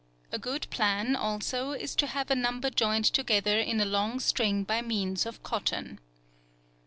A 0.31 0.39
good 0.39 0.65
plan, 0.71 1.15
also, 1.15 1.73
is 1.73 1.93
to 1.97 2.07
have 2.07 2.31
a 2.31 2.35
number 2.35 2.71
joined 2.71 3.05
together 3.05 3.59
in 3.59 3.79
a 3.79 3.85
long 3.85 4.19
string 4.19 4.63
by 4.63 4.81
means 4.81 5.27
of 5.27 5.43
cotton. 5.43 5.99